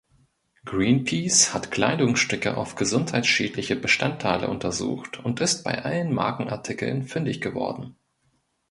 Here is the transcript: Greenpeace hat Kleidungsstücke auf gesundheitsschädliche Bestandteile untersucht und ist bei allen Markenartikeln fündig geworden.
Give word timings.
Greenpeace 0.65 1.53
hat 1.53 1.69
Kleidungsstücke 1.69 2.57
auf 2.57 2.73
gesundheitsschädliche 2.73 3.75
Bestandteile 3.75 4.47
untersucht 4.47 5.19
und 5.23 5.39
ist 5.41 5.61
bei 5.63 5.83
allen 5.83 6.11
Markenartikeln 6.11 7.03
fündig 7.03 7.39
geworden. 7.39 7.95